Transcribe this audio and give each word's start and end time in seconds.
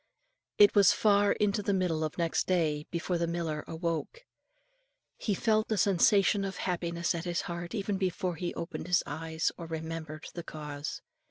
It 0.57 0.73
was 0.73 0.93
far 0.93 1.33
into 1.33 1.61
the 1.61 1.75
middle 1.75 2.03
of 2.03 2.17
next 2.17 2.47
day, 2.47 2.87
before 2.89 3.19
the 3.19 3.27
miller 3.27 3.63
awoke. 3.67 4.21
He 5.17 5.35
felt 5.35 5.71
a 5.71 5.77
sensation 5.77 6.43
of 6.43 6.57
happiness 6.57 7.13
at 7.13 7.25
his 7.25 7.41
heart 7.41 7.75
even 7.75 7.97
before 7.99 8.33
he 8.35 8.51
opened 8.55 8.87
his 8.87 9.03
eyes, 9.05 9.51
or 9.59 9.67
remembered 9.67 10.25
the 10.33 10.41
cause. 10.41 11.03